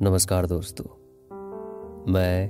[0.00, 0.84] نمسکار دوستو،
[2.06, 2.48] میں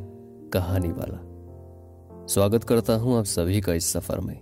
[0.53, 4.35] کہانی والا سواگت کرتا ہوں آپ سبھی کا اس سفر میں۔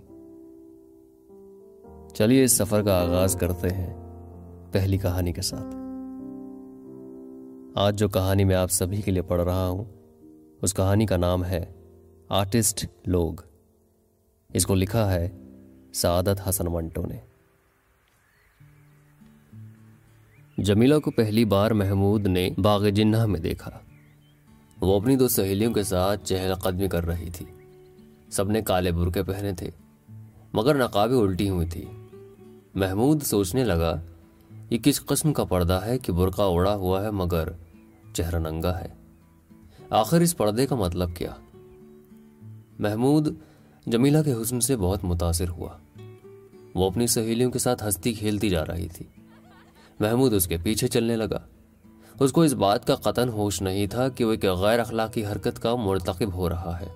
[2.13, 3.93] چلیے اس سفر کا آغاز کرتے ہیں
[4.71, 5.75] پہلی کہانی کے ساتھ۔
[7.75, 9.85] آج جو کہانی میں آپ سبھی کے لیے پڑھ رہا ہوں،
[10.61, 11.65] اس کہانی کا نام ہے
[12.29, 13.33] آرٹسٹ لوگ۔
[14.53, 15.29] اس کو لکھا ہے
[15.93, 17.32] سعادت حسن منٹو نے۔
[20.57, 23.71] جمیلہ کو پہلی بار محمود نے باغ جنہ میں دیکھا۔
[24.81, 27.45] وہ اپنی دو سہیلیوں کے ساتھ چہل قدمی کر رہی تھی۔
[28.29, 29.69] سب نے کالے برکے پہنے تھے،
[30.53, 31.85] مگر نقابیں الٹی ہوئی تھی
[32.75, 34.01] محمود سوچنے لگا،
[34.69, 37.47] یہ کس قسم کا پردہ ہے کہ برقعہ اڑا ہوا ہے مگر
[38.13, 38.87] چہرہ ننگا ہے۔
[39.89, 41.31] آخر اس پردے کا مطلب کیا؟
[42.79, 43.27] محمود
[43.87, 45.69] جمیلہ کے حسن سے بہت متاثر ہوا۔
[46.75, 49.22] وہ اپنی سہیلیوں کے ساتھ ہستی کھیلتی جا رہی تھی۔
[49.99, 51.39] محمود اس کے پیچھے چلنے لگا۔
[52.19, 55.61] اس کو اس بات کا قطن ہوش نہیں تھا کہ وہ ایک غیر اخلاقی حرکت
[55.61, 56.87] کا مرتکب ہو رہا ہے۔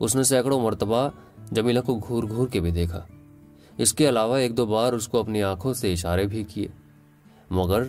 [0.00, 1.08] اس نے سینکڑوں مرتبہ
[1.52, 3.00] جمیلہ کو گھور گھور کے بھی دیکھا۔
[3.78, 6.68] اس کے علاوہ ایک دو بار اس کو اپنی آنکھوں سے اشارے بھی کیے۔
[7.50, 7.82] مگر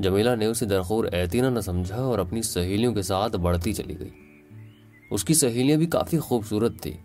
[0.00, 4.10] جمیلہ نے اسے درخور اعتینہ نہ سمجھا اور اپنی سہیلیوں کے ساتھ بڑھتی چلی گئی۔
[5.10, 6.96] اس کی سہیلیاں بھی کافی خوبصورت تھیں۔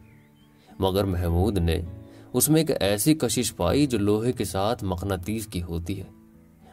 [0.80, 1.82] مگر محمود نے
[2.34, 6.15] اس میں ایک ایسی کشش پائی جو لوہے کے ساتھ مقناطیس کی ہوتی ہے۔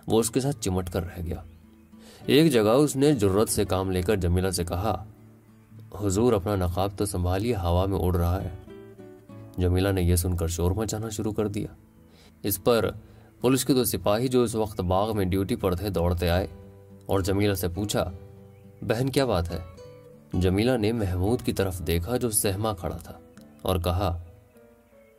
[0.06, 1.36] وہ اس کے ساتھ چمٹ کر رہ گیا۔
[2.26, 5.04] ایک جگہ اس نے جرت سے کام لے کر جمیلہ سے کہا،
[6.00, 8.48] حضور اپنا نقاب تو سنبھالیے، ہوا میں اڑ رہا ہے۔
[9.58, 11.66] جمیلہ نے یہ سن کر شور مچانا شروع کر دیا۔
[12.42, 12.90] اس پر
[13.40, 16.46] پولیس کے دو سپاہی جو اس وقت باغ میں ڈیوٹی پر تھے دوڑتے آئے
[17.06, 18.10] اور جمیلہ سے پوچھا،
[18.82, 19.58] بہن، کیا بات ہے؟
[20.40, 23.18] جمیلہ نے محمود کی طرف دیکھا جو سہما کھڑا تھا
[23.62, 24.22] اور کہا،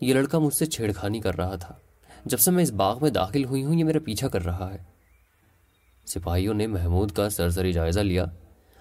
[0.01, 1.75] یہ لڑکا مجھ سے چھیڑ کھانی کر رہا تھا۔
[2.25, 4.77] جب سے میں اس باغ میں داخل ہوئی ہوں، یہ میرا پیچھا کر رہا ہے۔
[6.05, 8.25] سپاہیوں نے محمود کا سرسری جائزہ لیا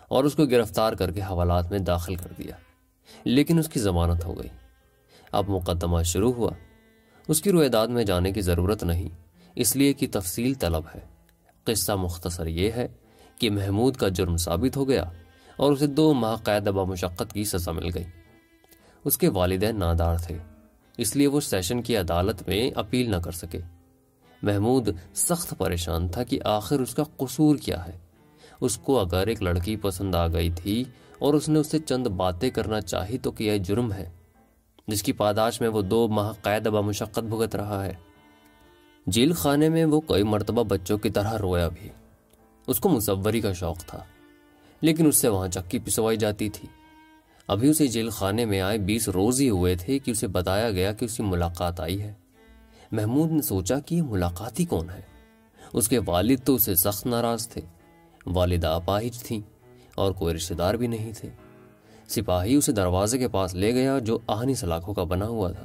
[0.08, 2.56] اور اس کو گرفتار کر کے حوالات میں داخل کر دیا۔
[3.24, 4.48] لیکن اس کی ضمانت ہو گئی۔
[5.32, 6.50] اب مقدمہ شروع ہوا۔
[7.28, 9.08] اس کی رویداد میں جانے کی ضرورت نہیں،
[9.54, 11.00] اس لیے کہ تفصیل طلب ہے۔
[11.64, 12.88] قصہ مختصر یہ ہے
[13.38, 15.04] کہ محمود کا جرم ثابت ہو گیا
[15.56, 18.04] اور اسے دو ماہ قید با مشقت کی سزا مل گئی۔
[19.04, 20.38] اس کے والدین نادار تھے۔
[20.98, 23.60] اس لیے وہ سیشن کی عدالت میں اپیل نہ کر سکے۔
[24.42, 27.98] محمود سخت پریشان تھا کہ آخر اس کا قصور کیا ہے۔
[28.60, 30.84] اس کو اگر ایک لڑکی پسند آ گئی تھی
[31.18, 34.10] اور اس نے اسے چند باتیں کرنا چاہی تو کیا جرم ہے؟
[34.88, 37.94] جس کی پاداش میں وہ دو ماہ قید با مشقت بھگت رہا ہے۔
[39.06, 41.88] جیل خانے میں وہ کئی مرتبہ بچوں کی طرح رویا بھی۔
[42.66, 44.04] اس کو مصوری کا شوق تھا،
[44.80, 46.68] لیکن اس سے وہاں چکی پسوائی جاتی تھی۔
[47.52, 50.92] ابھی اسے جیل خانے میں آئے بیس روز ہی ہوئے تھے کہ اسے بتایا گیا
[50.92, 52.12] کہ اس کی ملاقات آئی ہے۔
[52.92, 55.00] محمود نے سوچا کہ یہ ملاقات ہی کون ہے؟
[55.72, 57.60] اس کے والد تو اسے سخت ناراض تھے۔
[58.26, 59.40] والدہ اپاہج تھیں
[59.94, 61.28] اور کوئی رشتہ دار بھی نہیں تھے۔
[62.08, 65.64] سپاہی اسے دروازے کے پاس لے گیا جو آہنی سلاخوں کا بنا ہوا تھا۔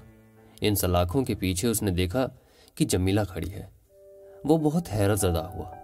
[0.62, 2.28] ان سلاخوں کے پیچھے اس نے دیکھا
[2.76, 3.66] کہ جمیلہ کھڑی ہے۔
[4.44, 5.76] وہ بہت حیرت زدہ ہوا۔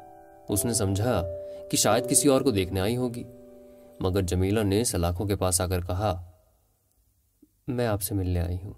[0.49, 1.23] اس نے سمجھا
[1.71, 3.23] کہ شاید کسی اور کو دیکھنے آئی ہوگی۔
[4.03, 6.23] مگر جمیلہ نے سلاخوں کے پاس آ کر کہا،
[7.67, 8.73] میں آپ سے ملنے آئی ہوں۔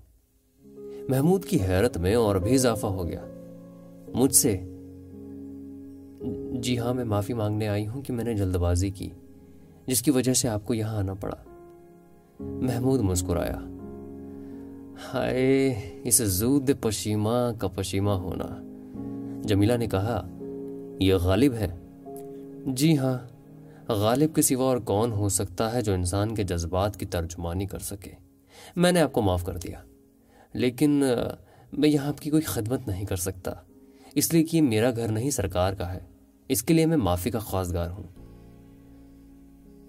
[1.09, 3.25] محمود کی حیرت میں اور بھی اضافہ ہو گیا۔
[4.13, 4.57] مجھ سے
[6.61, 9.09] جی ہاں میں معافی مانگنے آئی ہوں کہ میں نے جلد بازی کی،
[9.87, 11.37] جس کی وجہ سے آپ کو یہاں آنا پڑا۔
[12.39, 13.59] محمود مسکرایا۔
[15.13, 18.61] ہائے، اس زود پشیمہ کا پشیمہ ہونا۔
[19.43, 20.27] جمیلہ نے کہا،
[20.99, 21.67] یہ غالب ہے۔
[22.65, 23.34] جی ہاں
[23.87, 27.79] غالب کے سوا اور کون ہو سکتا ہے جو انسان کے جذبات کی ترجمانی کر
[27.79, 28.11] سکے؟
[28.75, 29.81] میں نے آپ کو معاف کر دیا،
[30.53, 31.03] لیکن
[31.73, 33.51] میں یہاں آپ کی کوئی خدمت نہیں کر سکتا۔
[34.15, 35.99] اس لیے کہ میرا گھر نہیں، سرکار کا ہے۔
[36.47, 38.03] اس کے لیے میں معافی کا خواستگار ہوں۔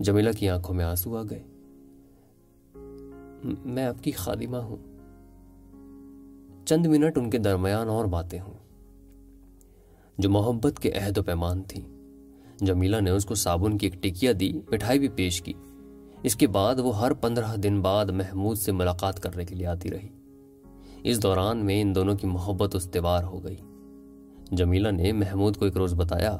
[0.02, 1.42] جمیلہ کی آنکھوں میں آنسو آ گئے۔
[3.64, 4.76] میں آپ کی خادمہ ہوں۔
[6.66, 8.54] چند منٹ ان کے درمیان اور باتیں ہوں۔
[10.18, 11.95] جو محبت کے عہد و پیمان تھیں۔
[12.60, 15.52] جمیلا نے اس کو صابن کی ایک ٹکیا دی، مٹھائی بھی پیش کی۔
[16.22, 19.90] اس کے بعد وہ ہر پندرہ دن بعد محمود سے ملاقات کرنے کے لیے آتی
[19.90, 20.08] رہی۔
[21.02, 23.56] اس دوران میں ان دونوں کی محبت استوار ہو گئی۔
[24.52, 26.36] جمیلا نے محمود کو ایک روز بتایا،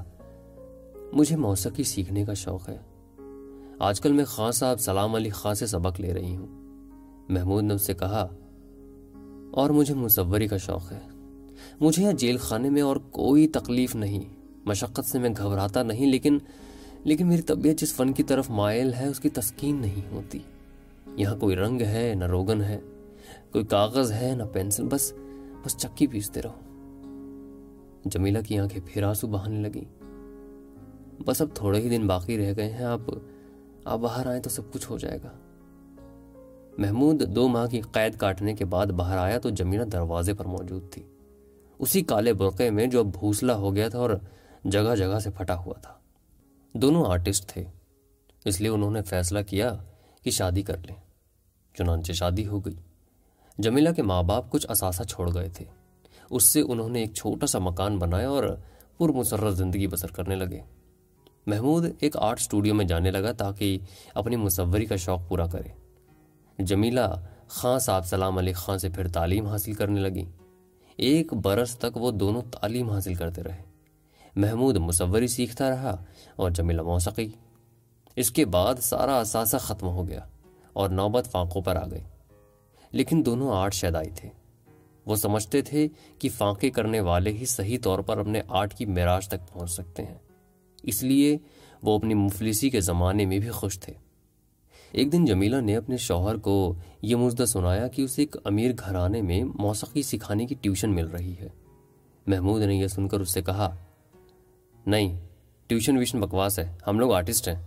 [1.13, 2.79] مجھے موسیقی سیکھنے کا شوق ہے۔
[3.79, 6.47] آج کل میں خان صاحب سلام علی خان سے سبق لے رہی ہوں۔
[7.29, 8.29] محمود نے اس سے کہا،
[9.51, 11.01] اور مجھے مصوری کا شوق ہے۔
[11.81, 16.39] مجھے یہاں جیل خانے میں اور کوئی تکلیف نہیں۔ مشقت سے میں گھبراتا نہیں، لیکن
[17.05, 20.39] لیکن میری طبیعت جس فن کی طرف مائل ہے، اس کی تسکین نہیں ہوتی۔
[21.17, 22.79] یہاں کوئی رنگ ہے، نہ روگن ہے،
[23.53, 25.13] کوئی کاغذ ہے، نہ پینسل، بس
[25.65, 26.61] بس چکی پیستے رہو۔
[28.05, 30.03] جمیلہ کی آنکھیں پھر آنسو بہانے لگیں۔
[31.27, 33.01] بس اب تھوڑے ہی دن باقی رہ گئے ہیں آپ
[33.85, 35.33] آپ باہر آئیں تو سب کچھ ہو جائے گا۔
[36.79, 40.91] محمود دو ماہ کی قید کاٹنے کے بعد باہر آیا تو جمیلہ دروازے پر موجود
[40.91, 41.03] تھی۔
[41.79, 44.11] اسی کالے برقعے میں جو اب بھوسلا ہو گیا تھا اور
[44.71, 45.95] جگہ جگہ سے پھٹا ہوا تھا۔
[46.73, 47.65] دونوں آرٹسٹ تھے۔
[48.45, 49.77] اس لیے انہوں نے فیصلہ کیا
[50.23, 50.97] کہ شادی کر لیں۔
[51.79, 52.75] چنانچہ شادی ہو گئی۔
[53.59, 55.65] جمیلہ کے ماں باپ کچھ اثاثہ چھوڑ گئے تھے۔
[56.31, 58.45] اس سے انہوں نے ایک چھوٹا سا مکان بنایا اور
[58.99, 60.61] پر مسرت زندگی بسر کرنے لگے۔
[61.47, 63.79] محمود ایک آرٹ اسٹوڈیو میں جانے لگا تاکہ
[64.15, 65.69] اپنی مصوری کا شوق پورا کرے۔
[66.65, 70.25] جمیلہ خان صاحب سلام علی خان سے پھر تعلیم حاصل کرنے لگی۔
[70.97, 73.76] ایک برس تک وہ دونوں تعلیم حاصل کرتے رہے۔
[74.37, 76.05] محمود مصوری سیکھتا رہا
[76.37, 77.29] اور جمیلہ موسیقی
[78.17, 80.21] اس کے بعد سارا اثاثہ ختم ہو گیا
[80.73, 82.01] اور نوبت فانقوں پر آ گئی۔
[82.93, 84.29] لیکن دونوں آرٹ شیدائی تھے۔
[85.07, 85.89] وہ سمجھتے تھے
[86.19, 90.03] کہ فانقے کرنے والے ہی صحیح طور پر اپنے آرٹ کی معراج تک پہنچ سکتے
[90.03, 90.15] ہیں۔
[90.83, 91.37] اس لیے
[91.83, 93.93] وہ اپنی مفلسی کے زمانے میں بھی خوش تھے۔
[94.93, 99.23] ایک دن جمیلہ نے اپنے شوہر کو یہ مزدہ سنایا کہ اسے ایک امیر گھرانے
[99.23, 101.49] میں موسیقی سکھانے کی ٹیوشن مل رہی ہے۔
[102.27, 103.77] محمود نے یہ سن کر اس سے کہا
[104.87, 105.19] نہیں،
[105.67, 107.63] ٹیوشن ویشن بکواس ہے، ہم لوگ آرٹسٹ ہیں۔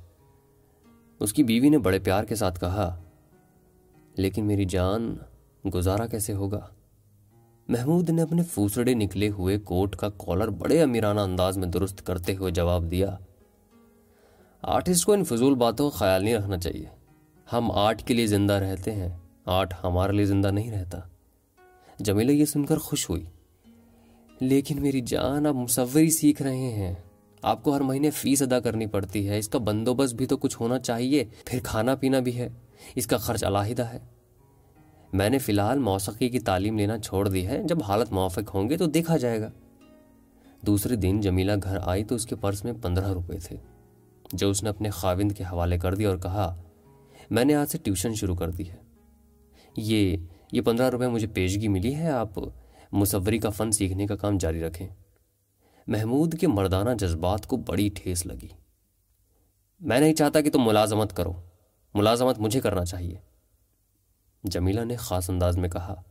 [1.19, 2.99] اس کی بیوی نے بڑے پیار کے ساتھ کہا،
[4.17, 5.15] لیکن میری جان
[5.73, 6.59] گزارا کیسے ہوگا؟
[7.67, 12.35] محمود نے اپنے فوسڑے نکلے ہوئے کوٹ کا کالر بڑے امیرانہ انداز میں درست کرتے
[12.35, 13.15] ہوئے جواب دیا،
[14.63, 16.85] آرٹسٹ کو ان فضول باتوں کا خیال نہیں رکھنا چاہیے۔
[17.47, 19.09] ہم آرٹ کے لیے زندہ رہتے ہیں،
[19.45, 20.99] آرٹ ہمارے لیے زندہ نہیں رہتا۔
[21.99, 23.25] جمیلہ یہ سن کر خوش ہوئی،
[24.41, 26.93] لیکن میری جان اب مصوری سیکھ رہے ہیں۔
[27.41, 30.57] آپ کو ہر مہینے فیس ادا کرنی پڑتی ہے، اس کا بندوبست بھی تو کچھ
[30.59, 32.49] ہونا چاہیے، پھر کھانا پینا بھی ہے،
[32.95, 33.99] اس کا خرچ علاحدہ ہے۔
[35.13, 38.69] میں نے فی الحال موسیقی کی تعلیم لینا چھوڑ دی ہے، جب حالت موافق ہوں
[38.69, 39.51] گے تو دیکھا جائے گا۔
[40.61, 43.57] دوسرے دن جمیلہ گھر آئی تو اس کے پرس میں پندرہ روپے تھے،
[44.33, 46.61] جو اس نے اپنے خاوند کے حوالے کر دی اور کہا،
[47.29, 48.75] میں نے آج سے ٹیوشن شروع کر دی ہے۔
[49.77, 50.17] یہ
[50.51, 52.39] یہ پندرہ روپے مجھے پیشگی ملی ہے، آپ
[52.91, 54.87] مصوری کا فن سیکھنے کا کام جاری رکھیں۔
[55.89, 58.47] محمود کے مردانہ جذبات کو بڑی ٹھیس لگی۔
[59.79, 61.33] میں نہیں چاہتا کہ تم ملازمت کرو۔
[61.93, 63.15] ملازمت مجھے کرنا چاہیے۔
[64.43, 66.01] جمیلہ نے خاص انداز میں کہا،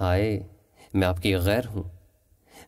[0.00, 0.46] ہائے،
[0.94, 1.82] میں آپ کی غیر ہوں۔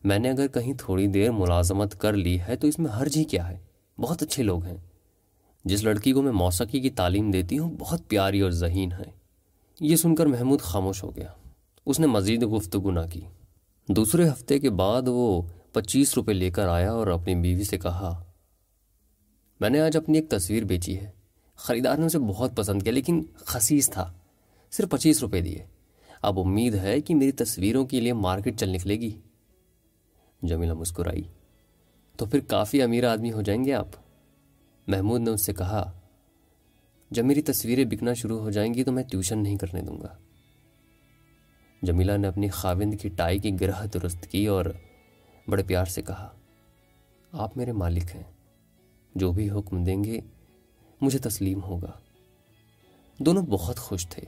[0.03, 3.23] میں نے اگر کہیں تھوڑی دیر ملازمت کر لی ہے تو اس میں حرج ہی
[3.23, 3.57] کیا ہے۔
[3.97, 4.77] بہت اچھے لوگ ہیں۔
[5.65, 9.11] جس لڑکی کو میں موسیقی کی تعلیم دیتی ہوں، بہت پیاری اور ذہین ہے۔
[9.79, 11.49] یہ سن کر محمود خاموش ہو گیا۔
[11.85, 13.21] اس نے مزید گفتگو نہ کی۔
[13.87, 15.41] دوسرے ہفتے کے بعد وہ
[15.73, 18.23] پچیس روپے لے کر آیا اور اپنی بیوی سے کہا،
[19.59, 21.11] میں نے آج اپنی ایک تصویر بیچی ہے۔
[21.55, 24.13] خریدار نے اسے بہت پسند کیا، لیکن خسیس تھا،
[24.71, 25.65] صرف پچیس روپے دیے۔
[26.21, 29.19] اب امید ہے کہ میری تصویروں کے لیے مارکیٹ چل نکلے گی۔
[30.43, 31.21] جمیلہ مسکرائی۔
[32.17, 33.87] تو پھر کافی امیر آدمی ہو جائیں گے آپ؟
[34.87, 35.99] محمود نے اس سے کہا،
[37.11, 40.17] جب میری تصویریں بکنا شروع ہو جائیں گی تو میں ٹیوشن نہیں کرنے دوں گا۔
[41.83, 44.65] جمیلہ نے اپنی خاوند کی ٹائی کی گرہ درست کی اور
[45.51, 46.29] بڑے پیار سے کہا،
[47.31, 48.23] آپ میرے مالک ہیں،
[49.15, 50.19] جو بھی حکم دیں گے،
[51.01, 51.91] مجھے تسلیم ہوگا.
[53.19, 54.21] دونوں بہت خوش تھے،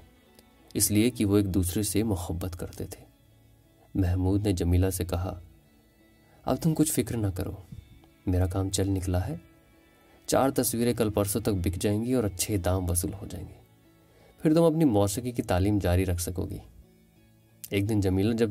[0.73, 3.05] اس لیے کہ وہ ایک دوسرے سے محبت کرتے تھے۔
[3.95, 5.41] محمود نے جمیلہ سے کہا،
[6.45, 7.51] اب تم کچھ فکر نہ کرو،
[8.25, 9.35] میرا کام چل نکلا ہے۔
[10.25, 13.53] چار تصویریں کل پرسوں تک بک جائیں گی اور اچھے دام وصول ہو جائیں گے۔
[14.41, 16.57] پھر تم اپنی موسیقی کی تعلیم جاری رکھ سکو گی۔
[17.69, 18.49] ایک دن جمیلہ جب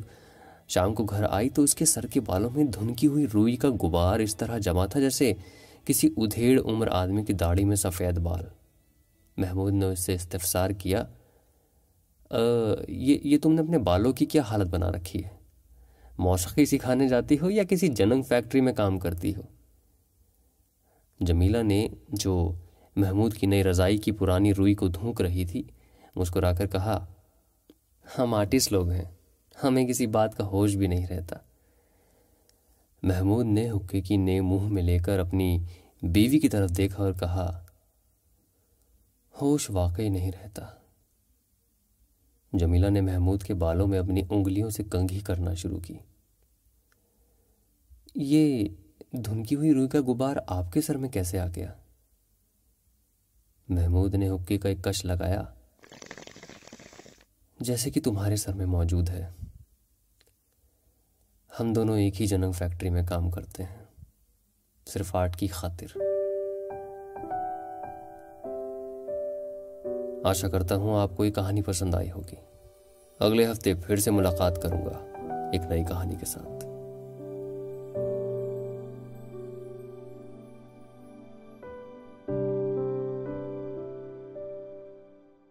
[0.75, 3.69] شام کو گھر آئی تو اس کے سر کے بالوں میں دھنکی ہوئی روئی کا
[3.83, 5.33] غبار اس طرح جمع تھا جیسے
[5.85, 8.45] کسی ادھیڑ عمر آدمی کی داڑھی میں سفید بال۔
[9.37, 11.05] محمود نے اس سے استفسار کیا
[12.88, 15.29] یہ یہ تم نے اپنے بالوں کی کیا حالت بنا رکھی ہے؟
[16.19, 19.43] موسیقی سکھانے جاتی ہو یا کسی جنگ فیکٹری میں کام کرتی ہو؟
[21.21, 22.52] جمیلہ نے جو
[22.97, 25.62] محمود کی نئی رضائی کی پرانی روئی کو دھونک رہی تھی،
[26.17, 27.07] مسکرا کر کہا،
[28.19, 29.05] ہم آرٹسٹ لوگ ہیں۔
[29.64, 31.37] ہمیں کسی بات کا ہوش بھی نہیں رہتا۔
[33.02, 35.59] محمود نے حکے کی نئے منہ میں لے کر اپنی
[36.02, 37.64] بیوی کی طرف دیکھا اور کہا،
[39.42, 40.66] ہوش واقعی نہیں رہتا۔
[42.52, 45.99] جمیلہ نے محمود کے بالوں میں اپنی انگلیوں سے کنگھی کرنا شروع کی۔
[48.14, 48.69] یہ
[49.12, 51.73] دھنکی ہوئی روئی کا غبار آپ کے سر میں کیسے آ گیا؟
[53.69, 55.45] محمود نے حکے کا ایک کش لگایا،
[57.61, 59.31] جیسے کہ تمہارے سر میں موجود ہے۔
[61.61, 63.85] ہم دونوں ایک ہی جنگ فیکٹری میں کام کرتے ہیں۔
[64.87, 65.99] صرف آرٹ کی خاطر۔
[70.25, 72.37] آشا کرتا ہوں آپ کو یہ کہانی پسند آئی ہوگی۔
[73.18, 75.06] اگلے ہفتے پھر سے ملاقات کروں گا
[75.52, 76.72] ایک نئی کہانی کے ساتھ۔